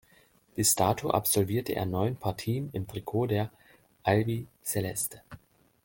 [0.55, 3.51] Bis dato absolvierte er neun Partien im Trikot der
[4.01, 5.21] "Albiceleste".